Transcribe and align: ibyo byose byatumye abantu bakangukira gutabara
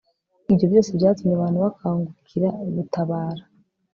ibyo 0.51 0.65
byose 0.71 0.89
byatumye 0.97 1.33
abantu 1.35 1.57
bakangukira 1.65 2.49
gutabara 2.75 3.43